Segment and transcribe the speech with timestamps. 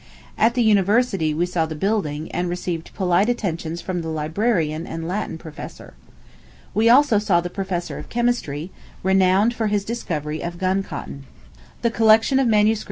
[0.35, 5.07] At the university we saw the building, and received polite attentions from the librarian and
[5.07, 5.93] Latin professor.
[6.73, 8.71] We also saw the professor of chemistry,
[9.03, 11.25] renowned for his discovery of gun cotton.
[11.83, 12.79] The collection of MSS.